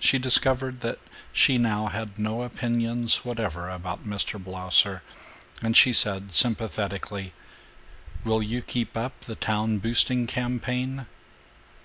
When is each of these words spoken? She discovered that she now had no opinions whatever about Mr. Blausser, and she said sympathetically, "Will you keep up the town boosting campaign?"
She 0.00 0.18
discovered 0.18 0.80
that 0.80 0.98
she 1.32 1.56
now 1.56 1.86
had 1.86 2.18
no 2.18 2.42
opinions 2.42 3.24
whatever 3.24 3.70
about 3.70 4.04
Mr. 4.04 4.42
Blausser, 4.42 5.02
and 5.62 5.76
she 5.76 5.92
said 5.92 6.32
sympathetically, 6.34 7.32
"Will 8.24 8.42
you 8.42 8.60
keep 8.60 8.96
up 8.96 9.20
the 9.20 9.36
town 9.36 9.78
boosting 9.78 10.26
campaign?" 10.26 11.06